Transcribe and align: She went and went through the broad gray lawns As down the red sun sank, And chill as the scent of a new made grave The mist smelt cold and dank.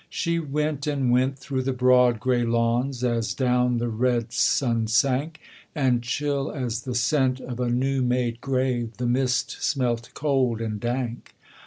She 0.09 0.39
went 0.39 0.87
and 0.87 1.11
went 1.11 1.37
through 1.37 1.61
the 1.61 1.73
broad 1.73 2.19
gray 2.19 2.43
lawns 2.43 3.03
As 3.03 3.35
down 3.35 3.77
the 3.77 3.87
red 3.89 4.33
sun 4.33 4.87
sank, 4.87 5.39
And 5.75 6.01
chill 6.01 6.51
as 6.51 6.81
the 6.85 6.95
scent 6.95 7.39
of 7.39 7.59
a 7.59 7.69
new 7.69 8.01
made 8.01 8.41
grave 8.41 8.97
The 8.97 9.05
mist 9.05 9.61
smelt 9.61 10.09
cold 10.15 10.59
and 10.59 10.79
dank. 10.79 11.35